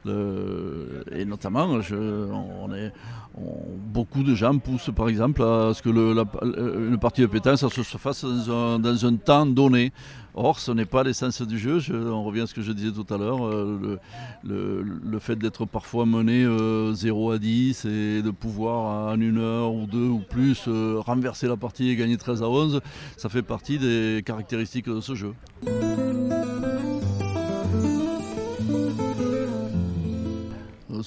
Et 0.08 1.24
notamment, 1.24 1.66
on 1.66 2.74
est, 2.74 2.92
beaucoup 3.36 4.22
de 4.22 4.34
gens 4.34 4.56
poussent 4.58 4.90
par 4.94 5.08
exemple 5.08 5.42
à 5.42 5.72
ce 5.74 5.82
que 5.82 5.90
la, 5.90 6.24
une 6.42 6.98
partie 6.98 7.20
de 7.22 7.26
pétanque 7.26 7.58
se 7.58 7.98
fasse 7.98 8.24
dans 8.24 9.06
un 9.06 9.16
temps 9.16 9.46
donné. 9.46 9.92
Or, 10.38 10.60
ce 10.60 10.70
n'est 10.70 10.84
pas 10.84 11.02
l'essence 11.02 11.40
du 11.40 11.58
jeu. 11.58 11.80
on 11.90 12.22
revient 12.22 12.42
à 12.42 12.46
ce 12.46 12.52
que 12.52 12.60
je 12.60 12.70
disais 12.72 12.92
tout 12.92 13.06
à 13.12 13.16
l'heure. 13.16 13.46
Euh, 13.46 13.98
le, 14.44 15.18
fait 15.18 15.36
d'être 15.36 15.64
parfois 15.64 16.04
mené 16.04 16.44
0 16.44 17.30
euh, 17.30 17.34
à 17.34 17.38
10 17.38 17.86
et 17.86 18.22
de 18.22 18.30
pouvoir 18.30 19.12
en 19.12 19.18
une 19.18 19.38
heure 19.38 19.72
ou 19.72 19.86
deux 19.86 20.08
ou 20.08 20.18
plus 20.18 20.64
euh, 20.68 21.00
renverser 21.00 21.48
la 21.48 21.56
partie 21.56 21.88
et 21.88 21.96
gagner 21.96 22.18
13 22.18 22.42
à 22.42 22.50
11, 22.50 22.82
ça 23.16 23.30
fait 23.30 23.42
partie 23.42 23.78
des 23.78 24.22
caractéristiques 24.26 24.90
de 24.90 25.00
ce 25.00 25.14
jeu. 25.14 25.32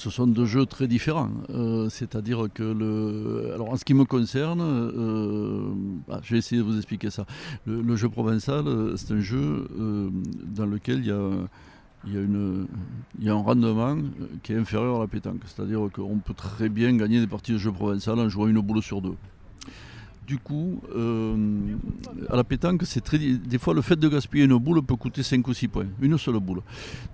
Ce 0.00 0.08
sont 0.10 0.26
deux 0.26 0.46
jeux 0.46 0.66
très 0.66 0.88
différents. 0.88 1.30
C'est-à-dire 1.90 2.48
que, 2.52 2.62
le... 2.62 3.52
alors 3.54 3.70
en 3.70 3.76
ce 3.76 3.84
qui 3.84 3.94
me 3.94 4.04
concerne, 4.04 4.60
bah, 6.08 6.20
je 6.22 6.32
vais 6.32 6.38
essayer 6.38 6.60
de 6.60 6.66
vous 6.66 6.76
expliquer 6.76 7.10
ça. 7.10 7.26
Le, 7.66 7.96
jeu 7.96 8.08
provençal, 8.08 8.64
c'est 8.96 9.12
un 9.12 9.20
jeu 9.20 9.68
dans 10.46 10.66
lequel 10.66 11.00
il 11.00 11.06
y 11.06 11.10
a 11.10 11.30
y 12.06 13.28
a 13.28 13.32
un 13.32 13.42
rendement 13.42 13.98
qui 14.42 14.54
est 14.54 14.56
inférieur 14.56 14.96
à 14.96 15.00
la 15.00 15.06
pétanque. 15.06 15.42
C'est-à-dire 15.44 15.86
qu'on 15.92 16.18
peut 16.18 16.34
très 16.34 16.70
bien 16.70 16.96
gagner 16.96 17.20
des 17.20 17.26
parties 17.26 17.52
de 17.52 17.58
jeu 17.58 17.70
provençal 17.70 18.18
en 18.18 18.28
jouant 18.28 18.48
une 18.48 18.60
boule 18.60 18.82
sur 18.82 19.02
deux 19.02 19.16
du 20.26 20.38
coup, 20.38 20.80
euh, 20.94 21.36
à 22.28 22.36
la 22.36 22.44
pétanque, 22.44 22.82
c'est 22.84 23.00
très. 23.00 23.18
Des 23.18 23.58
fois, 23.58 23.74
le 23.74 23.82
fait 23.82 23.96
de 23.96 24.08
gaspiller 24.08 24.44
une 24.44 24.56
boule 24.58 24.80
peut 24.82 24.94
coûter 24.94 25.24
5 25.24 25.46
ou 25.48 25.54
6 25.54 25.68
points, 25.68 25.86
une 26.00 26.16
seule 26.18 26.38
boule. 26.38 26.62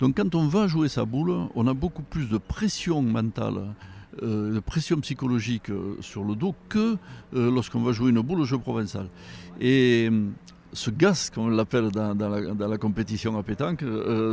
Donc, 0.00 0.18
quand 0.18 0.34
on 0.34 0.48
va 0.48 0.66
jouer 0.66 0.88
sa 0.88 1.06
boule, 1.06 1.32
on 1.54 1.66
a 1.66 1.72
beaucoup 1.72 2.02
plus 2.02 2.28
de 2.28 2.36
pression 2.38 3.00
mentale. 3.02 3.74
Euh, 4.22 4.54
de 4.54 4.60
pression 4.60 4.98
psychologique 5.00 5.68
euh, 5.68 5.96
sur 6.00 6.24
le 6.24 6.34
dos 6.34 6.54
que 6.70 6.96
lorsqu'on 7.32 7.80
va 7.80 7.92
jouer 7.92 8.10
une 8.10 8.20
boule 8.20 8.40
au 8.40 8.44
jeu 8.44 8.56
provençal. 8.58 9.08
Et 9.60 10.10
ce 10.72 10.90
gaz, 10.90 11.30
comme 11.30 11.44
on 11.44 11.48
l'appelle 11.48 11.90
dans, 11.90 12.68
la, 12.68 12.78
compétition 12.78 13.38
à 13.38 13.42
pétanque, 13.42 13.84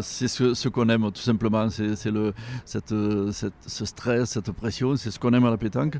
c'est 0.01 0.27
ce, 0.27 0.67
qu'on 0.69 0.89
aime 0.89 1.11
tout 1.11 1.21
simplement. 1.21 1.69
C'est 1.69 1.95
ce 1.95 3.85
stress, 3.85 4.29
cette 4.29 4.51
pression, 4.51 4.95
c'est 4.95 5.11
ce 5.11 5.19
qu'on 5.19 5.33
aime 5.33 5.45
à 5.45 5.51
la 5.51 5.57
pétanque. 5.57 5.99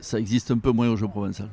Ça 0.00 0.18
existe 0.18 0.50
un 0.50 0.58
peu 0.58 0.72
moins 0.72 0.88
au 0.88 0.96
jeu 0.96 1.08
provençal. 1.08 1.50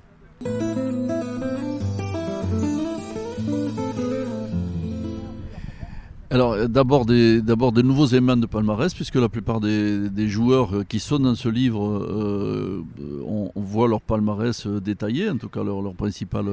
Alors 6.31 6.53
euh, 6.53 6.67
d'abord 6.67 7.05
des, 7.05 7.41
nouveaux 7.83 8.05
éléments 8.05 8.37
de 8.37 8.45
palmarès, 8.45 8.93
puisque 8.93 9.15
la 9.15 9.29
plupart 9.29 9.59
des, 9.59 10.27
joueurs 10.27 10.75
euh, 10.75 10.83
qui 10.83 10.99
sont 10.99 11.19
dans 11.19 11.33
ce 11.33 11.49
livre, 11.49 11.89
euh, 11.89 12.83
on, 13.25 13.51
voit 13.55 13.87
leur 13.87 14.01
palmarès 14.01 14.67
détaillé, 14.67 15.29
en 15.29 15.37
tout 15.37 15.49
cas 15.49 15.63
leur 15.63 15.93
principale 15.93 16.45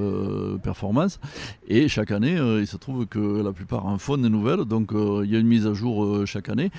performance. 0.63 1.21
Et 1.69 1.89
chaque 1.89 2.11
année, 2.11 2.37
il 2.59 2.67
se 2.67 2.77
trouve 2.77 3.07
que 3.07 3.43
la 3.43 3.53
plupart 3.53 3.87
en 3.87 3.99
font 3.99 4.17
des 4.17 4.29
nouvelles, 4.29 4.65
donc 4.65 4.91
il 4.93 5.31
y 5.31 5.37
a 5.37 5.39
une 5.39 5.47
mise 5.47 5.67
à 5.67 5.73
jour 5.73 6.27
chaque 6.27 6.49
année. 6.49 6.71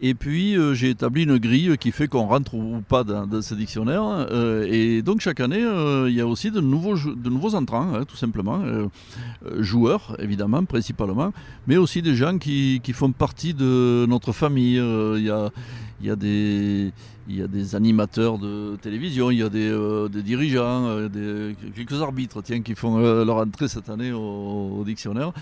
Et 0.00 0.14
puis 0.14 0.56
euh, 0.56 0.74
j'ai 0.74 0.90
établi 0.90 1.24
une 1.24 1.38
grille 1.38 1.76
qui 1.78 1.90
fait 1.90 2.06
qu'on 2.06 2.26
rentre 2.26 2.54
ou 2.54 2.82
pas 2.86 3.02
dans, 3.02 3.42
ce 3.42 3.54
dictionnaire. 3.54 4.02
Euh, 4.04 4.66
et 4.70 5.02
donc 5.02 5.20
chaque 5.20 5.40
année, 5.40 5.62
euh, 5.62 6.08
il 6.08 6.14
y 6.14 6.20
a 6.20 6.26
aussi 6.26 6.50
de 6.50 6.60
nouveaux, 6.60 6.96
de 6.96 7.28
nouveaux 7.28 7.54
entrants, 7.54 7.94
hein, 7.94 8.04
tout 8.06 8.16
simplement. 8.16 8.62
joueurs, 9.58 10.16
évidemment, 10.20 10.64
principalement, 10.64 11.32
mais 11.66 11.76
aussi 11.76 12.02
des 12.02 12.14
gens 12.14 12.38
qui, 12.38 12.80
qui 12.82 12.92
font 12.92 13.12
partie 13.12 13.54
de 13.54 14.06
notre 14.08 14.32
famille. 14.32 14.76
Il 14.76 15.24
y 15.24 15.30
a, 15.30 15.50
il 16.00 16.06
y 16.06 16.10
a 16.10 16.16
des 16.16 16.92
il 17.28 17.36
y 17.36 17.42
a 17.42 17.46
des 17.46 17.74
animateurs 17.74 18.38
de 18.38 18.76
télévision, 18.76 19.30
il 19.30 19.38
y 19.38 19.42
a 19.42 19.50
des, 19.50 19.68
euh, 19.68 20.08
dirigeants, 20.08 20.86
euh, 20.86 21.52
quelques 21.76 22.00
arbitres 22.00 22.42
tiens, 22.42 22.62
qui 22.62 22.74
font 22.74 22.98
euh, 22.98 23.24
leur 23.24 23.36
entrée 23.36 23.68
cette 23.68 23.90
année 23.90 24.12
au, 24.12 24.82
dictionnaire. 24.86 25.32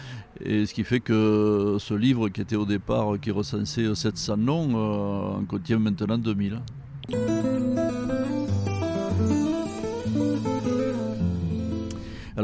Et 0.44 0.66
ce 0.66 0.74
qui 0.74 0.82
fait 0.82 1.00
que 1.00 1.76
ce 1.78 1.94
livre 1.94 2.28
qui 2.28 2.40
était 2.40 2.56
au 2.56 2.66
départ, 2.66 3.20
qui 3.22 3.30
recensait 3.30 3.94
700 3.94 4.36
noms, 4.36 5.36
en 5.36 5.44
contient 5.44 5.78
maintenant 5.78 6.18
2000. 6.18 6.60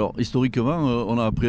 Alors 0.03 0.15
historiquement, 0.19 0.89
euh, 0.89 1.05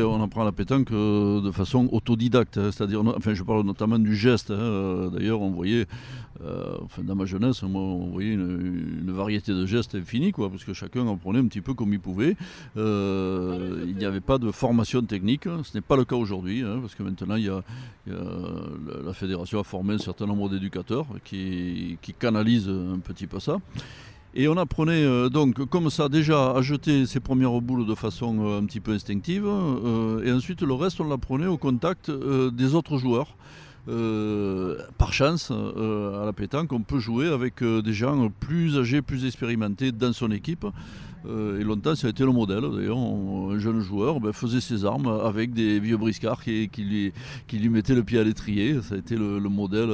on 0.05 0.22
apprend 0.22 0.43
la 0.43 0.51
pétanque 0.51 0.91
euh, 0.91 1.41
de 1.41 1.50
façon 1.50 1.89
autodidacte, 1.91 2.60
hein, 2.60 2.69
c'est-à-dire, 2.72 3.01
enfin, 3.03 3.33
je 3.33 3.41
parle 3.41 3.65
notamment 3.65 3.98
du 3.98 4.15
geste. 4.15 4.51
Hein, 4.51 4.60
euh, 4.60 5.10
d'ailleurs, 5.10 5.41
on 5.41 5.50
voyait, 5.50 5.88
enfin, 6.83 7.01
dans 7.01 7.15
ma 7.15 7.25
jeunesse, 7.25 7.63
on 7.63 8.12
voyait 8.12 8.33
une, 8.33 9.12
variété 9.12 9.53
de 9.53 9.65
gestes 9.65 9.95
infinis, 9.95 10.31
quoi, 10.31 10.51
parce 10.51 10.63
que 10.65 10.74
chacun 10.74 11.07
en 11.07 11.17
prenait 11.17 11.39
un 11.39 11.48
petit 11.48 11.62
peu 11.62 11.74
comme 11.74 11.93
il 11.93 12.00
pouvait. 12.00 12.36
il 12.75 13.95
n'y 13.98 14.05
avait 14.05 14.22
pas 14.22 14.38
de 14.38 14.51
formation 14.51 15.01
technique, 15.01 15.48
hein, 15.48 15.62
ce 15.63 15.75
n'est 15.75 15.81
pas 15.81 15.95
le 15.95 16.05
cas 16.05 16.15
aujourd'hui, 16.15 16.63
parce 16.79 16.93
que 16.93 17.01
maintenant, 17.01 17.38
il 17.38 17.45
y, 17.45 17.50
a, 17.50 17.63
la 18.05 19.13
fédération 19.13 19.62
a 19.62 19.63
formé 19.63 19.95
un 19.95 19.98
certain 19.98 20.27
nombre 20.27 20.48
d'éducateurs 20.48 21.07
qui 21.24 21.98
canalisent 22.19 22.69
un 22.69 23.00
petit 23.00 23.25
peu 23.25 23.39
ça. 23.39 23.57
Et 24.36 24.48
on 24.48 24.58
apprenait 24.58 25.04
euh, 25.04 25.30
donc 25.30 25.63
comme 25.70 25.92
ça 25.92 26.10
déjà 26.10 26.52
à 26.52 26.62
jeter 26.62 27.06
ses 27.06 27.20
premières 27.20 27.62
boules 27.62 27.86
de 27.86 27.94
façon 27.94 28.36
euh, 28.40 28.60
un 28.60 28.66
petit 28.66 28.80
peu 28.80 28.94
instinctive. 28.94 29.46
Euh, 29.46 30.24
et 30.24 30.32
ensuite 30.32 30.62
le 30.63 30.74
reste 30.74 31.00
on 31.00 31.08
l'apprenait 31.08 31.46
au 31.46 31.58
contact 31.58 32.10
des 32.10 32.74
autres 32.74 32.98
joueurs. 32.98 33.36
par 34.98 35.13
chance, 35.13 35.52
à 35.52 36.25
la 36.25 36.34
pétanque, 36.34 36.72
on 36.74 36.82
peut 36.82 37.00
jouer 37.00 37.28
avec 37.28 37.63
des 37.63 37.94
gens 37.94 38.30
plus 38.40 38.78
âgés, 38.78 39.02
plus 39.02 39.25
expérimentés 39.25 39.92
dans 39.92 40.13
son 40.13 40.32
équipe. 40.32 40.66
Et 41.25 41.63
longtemps, 41.63 41.96
ça 41.96 42.08
a 42.08 42.10
été 42.10 42.24
le 42.24 42.32
modèle. 42.32 42.62
D'ailleurs, 42.62 42.98
un 42.98 43.58
jeune 43.58 43.80
joueur 43.80 44.20
ben, 44.20 44.34
faisait 44.34 44.62
ses 44.62 44.86
armes 44.86 45.08
avec 45.08 45.53
des 45.53 45.80
vieux 45.80 45.98
briscards 45.98 46.44
qui, 46.44 46.70
lui, 46.77 47.70
mettaient 47.70 47.96
le 47.96 48.03
pied 48.03 48.20
à 48.20 48.24
l'étrier. 48.24 48.82
Ça 48.82 48.96
a 48.96 48.98
été 48.98 49.15
le, 49.15 49.39
le 49.39 49.50
modèle 49.50 49.89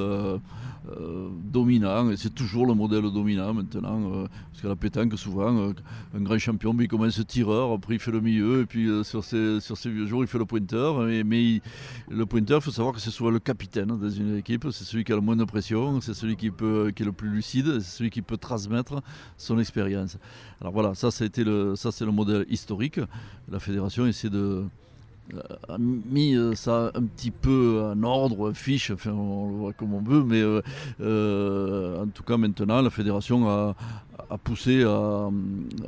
euh, 0.97 1.27
dominant, 1.43 2.09
et 2.09 2.17
c'est 2.17 2.33
toujours 2.33 2.65
le 2.65 2.73
modèle 2.73 3.03
dominant 3.11 3.53
maintenant, 3.53 3.99
euh, 4.13 4.27
parce 4.49 4.61
que 4.61 4.67
la 4.67 4.75
pétanque, 4.75 5.17
souvent, 5.19 5.55
euh, 5.57 5.73
un 6.15 6.21
grand 6.21 6.37
champion, 6.39 6.75
il 6.79 6.87
commence 6.87 7.21
tireur, 7.27 7.73
après 7.73 7.95
il 7.95 7.99
fait 7.99 8.11
le 8.11 8.21
milieu, 8.21 8.61
et 8.61 8.65
puis 8.65 8.87
sur, 9.03 9.23
ses, 9.23 9.59
vieux 9.85 10.05
jours, 10.05 10.23
il 10.23 10.27
fait 10.27 10.37
le 10.37 10.45
pointeur. 10.45 11.01
mais 11.25 11.61
le 12.09 12.25
pointeur, 12.25 12.59
il 12.59 12.63
faut 12.63 12.71
savoir 12.71 12.95
que 12.95 13.01
c'est 13.01 13.11
souvent 13.11 13.29
le 13.29 13.39
capitaine 13.39 13.87
dans 13.87 14.09
une 14.09 14.37
équipe, 14.37 14.67
c'est 14.71 14.85
celui 14.85 15.03
qui 15.03 15.11
a 15.11 15.15
le 15.15 15.21
moins 15.21 15.35
de 15.35 15.43
pression, 15.43 15.99
c'est 16.01 16.13
celui 16.13 16.37
qui, 16.37 16.49
qui 16.49 17.03
est 17.03 17.05
le 17.05 17.11
plus 17.11 17.29
lucide, 17.29 17.81
c'est 17.81 17.97
celui 17.97 18.09
qui 18.09 18.21
peut 18.21 18.37
transmettre 18.37 19.01
son 19.37 19.59
expérience. 19.59 20.17
Alors 20.61 20.73
voilà, 20.73 20.95
ça, 20.95 21.11
ça, 21.27 21.43
le, 21.43 21.75
ça 21.75 21.91
c'est 21.91 22.05
le 22.05 22.11
modèle 22.11 22.45
historique. 22.49 22.99
La 23.51 23.59
fédération 23.59 24.05
essaie 24.05 24.29
de 24.29 24.65
a 25.67 25.77
mis 25.77 26.35
euh, 26.35 26.55
ça 26.55 26.91
un 26.95 27.03
petit 27.03 27.31
peu 27.31 27.81
en 27.83 28.03
ordre, 28.03 28.51
fiche, 28.53 28.91
on 29.05 29.49
le 29.49 29.55
voit 29.55 29.73
comme 29.73 29.93
on 29.93 30.01
veut, 30.01 30.23
mais 30.23 30.41
euh, 30.41 30.61
euh, 31.01 32.03
en 32.03 32.07
tout 32.07 32.23
cas 32.23 32.37
maintenant 32.37 32.81
la 32.81 32.89
fédération 32.89 33.47
a, 33.47 33.75
poussé 34.37 34.83
à, 34.83 35.29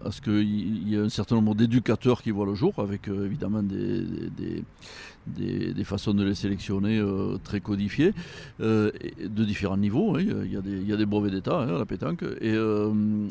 ce 0.10 0.22
qu'il 0.22 0.90
y 0.90 0.96
ait 0.96 1.00
un 1.00 1.10
certain 1.10 1.36
nombre 1.36 1.56
d'éducateurs 1.56 2.22
qui 2.22 2.32
voient 2.32 2.46
le 2.46 2.56
jour, 2.56 2.74
avec 2.78 3.08
évidemment 3.08 3.64
des, 3.64 4.04
des, 5.28 5.84
façons 5.84 6.14
de 6.14 6.24
les 6.24 6.36
sélectionner 6.36 7.02
très 7.44 7.62
codifiées, 7.62 8.14
de 8.60 9.44
différents 9.46 9.78
niveaux. 9.78 10.16
Hein. 10.16 10.22
Il, 10.22 10.52
y 10.52 10.94
a 10.94 10.98
des, 10.98 11.06
brevets 11.06 11.32
d'État 11.32 11.60
hein, 11.60 11.76
à 11.76 11.80
la 11.80 11.86
pétanque, 11.86 12.24
et, 12.42 12.56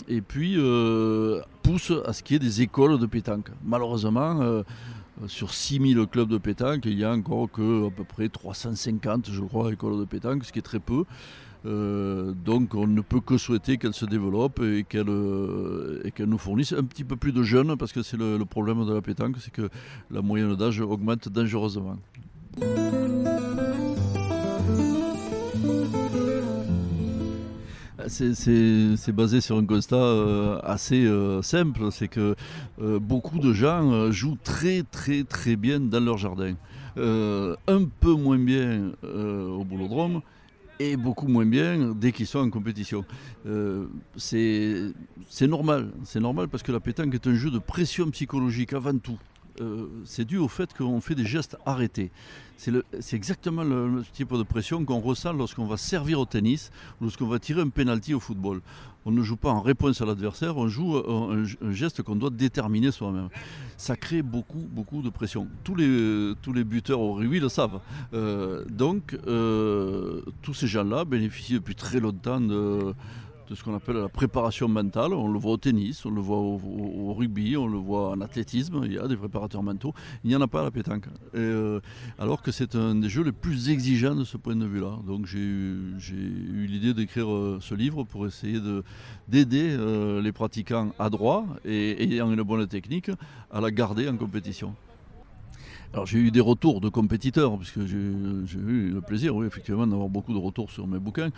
et 0.08 0.20
puis 0.20 0.56
pousse 1.62 1.92
à 2.06 2.12
ce 2.12 2.22
qu'il 2.22 2.34
y 2.34 2.36
ait 2.36 2.48
des 2.48 2.62
écoles 2.62 2.98
de 2.98 3.06
pétanque. 3.06 3.48
Malheureusement, 3.64 4.40
euh, 5.22 5.26
sur 5.26 5.52
6000 5.52 6.06
clubs 6.06 6.28
de 6.28 6.38
pétanque, 6.38 6.82
il 6.84 6.98
y 6.98 7.04
a 7.04 7.12
encore 7.12 7.50
que 7.50 7.88
à 7.88 7.90
peu 7.90 8.04
près 8.04 8.28
350, 8.28 9.30
je 9.30 9.42
crois, 9.42 9.72
écoles 9.72 9.98
de 9.98 10.04
pétanque, 10.04 10.44
ce 10.44 10.52
qui 10.52 10.58
est 10.58 10.62
très 10.62 10.80
peu. 10.80 11.04
Euh, 11.66 12.32
donc 12.44 12.74
on 12.74 12.86
ne 12.86 13.00
peut 13.02 13.20
que 13.20 13.36
souhaiter 13.36 13.76
qu'elle 13.76 13.92
se 13.92 14.06
développe 14.06 14.60
et 14.60 14.84
qu'elle 14.88 15.10
euh, 15.10 16.02
nous 16.18 16.38
fournisse 16.38 16.72
un 16.72 16.84
petit 16.84 17.04
peu 17.04 17.16
plus 17.16 17.32
de 17.32 17.42
jeunes, 17.42 17.76
parce 17.76 17.92
que 17.92 18.02
c'est 18.02 18.16
le, 18.16 18.38
problème 18.44 18.86
de 18.86 18.92
la 18.94 19.02
pétanque, 19.02 19.36
c'est 19.40 19.52
que 19.52 19.68
la 20.10 20.22
moyenne 20.22 20.54
d'âge 20.56 20.80
augmente 20.80 21.28
dangereusement. 21.28 21.96
c'est 28.10 29.12
basé 29.12 29.40
sur 29.40 29.56
un 29.56 29.64
constat 29.64 29.96
euh, 29.96 30.58
assez 30.62 31.04
euh, 31.04 31.42
simple, 31.42 31.90
c'est 31.90 32.08
que 32.08 32.34
euh, 32.80 32.98
beaucoup 32.98 33.38
de 33.38 33.52
gens 33.52 34.10
jouent 34.10 34.38
très 34.42 34.82
très 34.82 35.24
très 35.24 35.56
bien 35.56 35.80
dans 35.80 36.00
leur 36.00 36.18
jardin. 36.18 36.54
un 36.96 37.84
peu 38.00 38.14
moins 38.14 38.38
bien 38.38 38.92
au 39.02 39.64
boulodrome 39.64 40.20
et 40.80 40.96
beaucoup 40.96 41.28
moins 41.28 41.46
bien 41.46 41.92
dès 41.94 42.10
qu'ils 42.10 42.26
sont 42.26 42.40
en 42.40 42.50
compétition. 42.50 43.04
c'est 44.16 44.92
normal, 45.42 45.92
c'est 46.04 46.20
normal 46.20 46.48
parce 46.48 46.62
que 46.62 46.72
la 46.72 46.80
pétanque 46.80 47.14
est 47.14 47.26
un 47.26 47.34
jeu 47.34 47.50
de 47.50 47.58
pression 47.58 48.10
psychologique 48.10 48.72
avant 48.72 48.98
tout. 48.98 49.18
Euh, 49.60 49.86
c'est 50.04 50.24
dû 50.24 50.38
au 50.38 50.48
fait 50.48 50.72
qu'on 50.72 51.00
fait 51.00 51.14
des 51.14 51.26
gestes 51.26 51.56
arrêtés. 51.66 52.10
C'est 52.56 53.16
exactement 53.16 53.64
le, 53.64 54.02
type 54.12 54.34
de 54.34 54.42
pression 54.42 54.84
qu'on 54.84 55.00
ressent 55.00 55.32
lorsqu'on 55.32 55.64
va 55.64 55.78
servir 55.78 56.20
au 56.20 56.26
tennis 56.26 56.70
ou 57.00 57.04
lorsqu'on 57.04 57.26
va 57.26 57.38
tirer 57.38 57.62
un 57.62 57.70
penalty 57.70 58.12
au 58.12 58.20
football. 58.20 58.60
On 59.06 59.10
ne 59.12 59.22
joue 59.22 59.36
pas 59.36 59.48
en 59.48 59.62
réponse 59.62 60.02
à 60.02 60.04
l'adversaire, 60.04 60.58
on 60.58 60.68
joue 60.68 60.96
un, 60.96 61.72
geste 61.72 62.02
qu'on 62.02 62.16
doit 62.16 62.28
déterminer 62.28 62.90
soi-même. 62.90 63.28
Ça 63.78 63.96
crée 63.96 64.20
beaucoup, 64.20 64.68
beaucoup 64.70 65.00
de 65.00 65.08
pression. 65.08 65.48
Tous 65.64 65.74
les, 65.74 66.64
buteurs 66.64 67.00
au 67.00 67.14
rugby 67.14 67.40
le 67.40 67.48
savent. 67.48 67.80
Euh, 68.12 68.66
donc, 68.68 69.16
euh, 69.26 70.20
tous 70.42 70.52
ces 70.52 70.66
gens-là 70.66 71.06
bénéficient 71.06 71.54
depuis 71.54 71.74
très 71.74 71.98
longtemps 71.98 72.42
de 72.42 72.94
de 73.50 73.56
ce 73.56 73.64
qu'on 73.64 73.74
appelle 73.74 73.96
la 73.96 74.08
préparation 74.08 74.68
mentale. 74.68 75.12
On 75.12 75.26
le 75.26 75.38
voit 75.38 75.52
au 75.52 75.56
tennis, 75.56 76.06
on 76.06 76.10
le 76.10 76.20
voit 76.20 76.38
au, 76.38 77.12
rugby, 77.12 77.56
on 77.56 77.66
le 77.66 77.78
voit 77.78 78.10
en 78.10 78.20
athlétisme, 78.20 78.82
il 78.84 78.92
y 78.92 78.98
a 78.98 79.08
des 79.08 79.16
préparateurs 79.16 79.62
mentaux. 79.64 79.92
Il 80.22 80.30
n'y 80.30 80.36
en 80.36 80.40
a 80.40 80.46
pas 80.46 80.60
à 80.60 80.64
la 80.64 80.70
pétanque. 80.70 81.06
Euh, 81.34 81.80
alors 82.18 82.42
que 82.42 82.52
c'est 82.52 82.76
un 82.76 82.94
des 82.94 83.08
jeux 83.08 83.24
les 83.24 83.32
plus 83.32 83.68
exigeants 83.68 84.14
de 84.14 84.24
ce 84.24 84.36
point 84.36 84.54
de 84.54 84.66
vue-là. 84.66 84.98
Donc 85.04 85.26
j'ai 85.26 85.40
eu, 85.40 85.96
eu 86.12 86.66
l'idée 86.66 86.94
d'écrire 86.94 87.28
euh, 87.28 87.58
ce 87.60 87.74
livre 87.74 88.04
pour 88.04 88.24
essayer 88.24 88.60
d'aider 89.26 89.70
euh, 89.70 90.22
les 90.22 90.32
pratiquants 90.32 90.92
à 91.00 91.10
droit 91.10 91.44
et 91.64 92.04
ayant 92.04 92.32
une 92.32 92.42
bonne 92.42 92.66
technique 92.68 93.10
à 93.50 93.60
la 93.60 93.72
garder 93.72 94.08
en 94.08 94.16
compétition. 94.16 94.76
Alors 95.92 96.06
j'ai 96.06 96.18
eu 96.18 96.30
des 96.30 96.40
retours 96.40 96.80
de 96.80 96.88
compétiteurs, 96.88 97.58
puisque 97.58 97.84
j'ai 97.84 97.96
eu 97.96 98.90
le 98.90 99.00
plaisir, 99.00 99.34
oui, 99.34 99.46
effectivement, 99.46 99.88
d'avoir 99.88 100.08
beaucoup 100.08 100.32
de 100.32 100.38
retours 100.38 100.70
sur 100.70 100.86
mes 100.86 101.00
bouquins. 101.00 101.30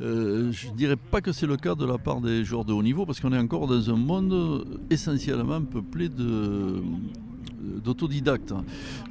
Euh, 0.00 0.50
je 0.50 0.68
ne 0.68 0.74
dirais 0.74 0.96
pas 0.96 1.20
que 1.20 1.30
c'est 1.30 1.46
le 1.46 1.56
cas 1.56 1.76
de 1.76 1.84
la 1.86 1.96
part 1.96 2.20
des 2.20 2.44
joueurs 2.44 2.64
de 2.64 2.72
haut 2.72 2.82
niveau, 2.82 3.06
parce 3.06 3.20
qu'on 3.20 3.32
est 3.32 3.38
encore 3.38 3.68
dans 3.68 3.88
un 3.88 3.96
monde 3.96 4.66
essentiellement 4.90 5.62
peuplé 5.62 6.08
de 6.08 6.82
d'autodidactes. 7.84 8.54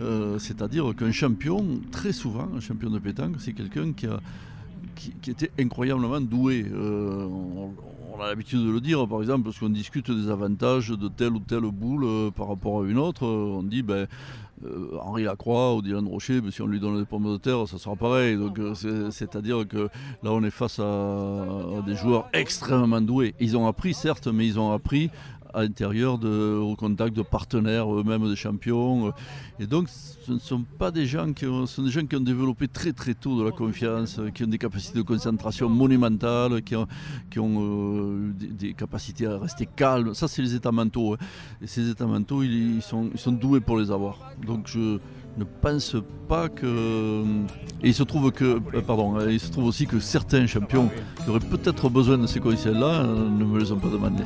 Euh, 0.01 0.37
c'est-à-dire 0.37 0.93
qu'un 0.97 1.11
champion, 1.11 1.79
très 1.91 2.11
souvent, 2.11 2.49
un 2.55 2.59
champion 2.59 2.89
de 2.89 2.99
pétanque, 2.99 3.35
c'est 3.39 3.53
quelqu'un 3.53 3.93
qui 3.93 4.07
qui, 5.21 5.31
était 5.31 5.51
incroyablement 5.57 6.19
doué. 6.19 6.65
Euh, 6.69 7.25
on, 7.25 8.21
a 8.21 8.27
l'habitude 8.27 8.59
de 8.59 8.69
le 8.69 8.81
dire, 8.81 9.07
par 9.07 9.21
exemple, 9.21 9.43
parce 9.45 9.57
qu'on 9.59 9.69
discute 9.69 10.11
des 10.11 10.29
avantages 10.29 10.89
de 10.89 11.07
telle 11.07 11.31
ou 11.31 11.39
telle 11.39 11.61
boule 11.61 12.31
par 12.33 12.49
rapport 12.49 12.81
à 12.81 12.85
une 12.85 12.97
autre. 12.97 13.25
On 13.25 13.63
dit, 13.63 13.81
ben, 13.81 14.07
euh, 14.65 14.97
Henri 15.01 15.23
Lacroix 15.23 15.75
ou 15.75 15.81
Dylan 15.81 16.07
Rocher, 16.07 16.41
mais 16.41 16.51
si 16.51 16.61
on 16.61 16.67
lui 16.67 16.79
donne 16.79 16.99
des 16.99 17.05
pommes 17.05 17.31
de 17.31 17.37
terre, 17.37 17.67
ça 17.67 17.77
sera 17.77 17.95
pareil. 17.95 18.37
Donc, 18.37 18.59
euh, 18.59 18.73
c'est-à-dire 19.11 19.67
que 19.67 19.89
là, 20.23 20.31
on 20.31 20.43
est 20.43 20.49
face 20.49 20.79
à, 20.79 21.45
des 21.85 21.95
joueurs 21.95 22.27
extrêmement 22.33 23.01
doués. 23.01 23.35
Ils 23.39 23.57
ont 23.57 23.67
appris, 23.67 23.93
certes, 23.93 24.27
mais 24.27 24.45
ils 24.45 24.59
ont 24.59 24.71
appris 24.71 25.09
à 25.53 25.63
l'intérieur 25.63 26.19
au 26.23 26.75
contact 26.75 27.15
de 27.15 27.21
partenaires 27.21 27.93
eux-mêmes 27.93 28.29
des 28.29 28.35
champions. 28.35 29.13
Et 29.59 29.67
donc 29.67 29.89
ce 30.29 30.33
ne 30.33 30.39
sont 30.39 30.63
pas 30.77 30.91
des 30.91 31.05
gens 31.05 31.33
qui 31.33 31.45
ont, 31.47 31.65
sont 31.65 31.83
des 31.83 31.89
gens 31.89 32.05
qui 32.05 32.15
ont 32.15 32.21
développé 32.21 32.67
très 32.67 32.93
très 32.93 33.13
tôt 33.13 33.39
de 33.39 33.43
la 33.43 33.51
confiance, 33.51 34.19
qui 34.33 34.43
ont 34.43 34.47
des 34.47 34.57
capacités 34.57 34.99
de 34.99 35.03
concentration 35.03 35.69
monumentales, 35.69 36.61
qui 36.61 36.75
ont, 36.75 36.87
qui 37.31 37.39
ont 37.39 37.57
euh, 37.59 38.31
des, 38.33 38.73
capacités 38.73 39.25
à 39.25 39.39
rester 39.39 39.65
calmes. 39.65 40.13
Ça 40.13 40.27
c'est 40.27 40.41
les 40.41 40.55
états 40.55 40.71
mentaux. 40.71 41.13
Hein. 41.13 41.17
Et 41.61 41.67
ces 41.67 41.89
états 41.89 42.05
mentaux, 42.05 42.43
ils, 42.43 42.81
sont, 42.81 43.09
doués 43.31 43.59
pour 43.59 43.79
les 43.79 43.91
avoir. 43.91 44.19
Donc 44.45 44.67
je 44.67 44.99
ne 45.37 45.43
pense 45.61 45.95
pas 46.27 46.49
que. 46.49 47.23
Et 47.81 47.87
il 47.87 47.93
se 47.93 48.03
trouve 48.03 48.31
que, 48.31 48.59
euh, 48.75 48.81
pardon, 48.85 49.17
euh, 49.17 49.31
il 49.31 49.39
se 49.39 49.51
trouve 49.51 49.65
aussi 49.65 49.87
que 49.87 49.99
certains 49.99 50.45
champions 50.45 50.89
qui 51.23 51.29
auraient 51.29 51.39
peut-être 51.39 51.89
besoin 51.89 52.17
de 52.17 52.27
ces 52.27 52.39
conditions-là 52.39 53.03
ne 53.03 53.45
me 53.45 53.59
les 53.59 53.71
ont 53.71 53.79
pas 53.79 53.89
demandés. 53.89 54.23